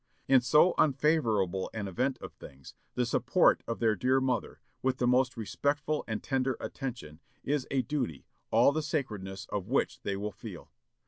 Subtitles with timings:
[0.27, 5.05] In so unfavorable an event of things, the support of their dear mother, with the
[5.05, 10.31] most respectful and tender attention, is a duty, all the sacredness of which they will
[10.31, 10.71] feel.